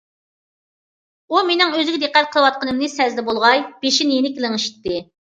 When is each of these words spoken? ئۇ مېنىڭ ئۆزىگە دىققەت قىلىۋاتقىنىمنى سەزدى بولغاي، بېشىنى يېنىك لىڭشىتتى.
ئۇ 1.33 1.41
مېنىڭ 1.49 1.75
ئۆزىگە 1.79 1.99
دىققەت 2.03 2.31
قىلىۋاتقىنىمنى 2.35 2.89
سەزدى 2.93 3.25
بولغاي، 3.27 3.61
بېشىنى 3.85 4.17
يېنىك 4.21 4.41
لىڭشىتتى. 4.47 4.99